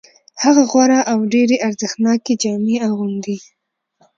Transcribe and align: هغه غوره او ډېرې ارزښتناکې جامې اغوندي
هغه 0.43 0.61
غوره 0.71 0.99
او 1.11 1.19
ډېرې 1.33 1.57
ارزښتناکې 1.67 2.33
جامې 2.41 2.75
اغوندي 2.87 3.37